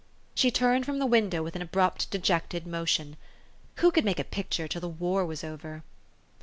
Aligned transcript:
She 0.33 0.49
turned 0.49 0.83
from 0.87 0.97
the 0.97 1.05
window 1.05 1.43
with 1.43 1.55
an 1.55 1.61
abrupt, 1.61 2.09
de 2.09 2.17
jected 2.17 2.65
motion. 2.65 3.17
Who 3.75 3.91
could 3.91 4.03
make 4.03 4.17
a 4.17 4.23
picture 4.23 4.67
till 4.67 4.81
the 4.81 4.89
war 4.89 5.23
was 5.27 5.43
over 5.43 5.83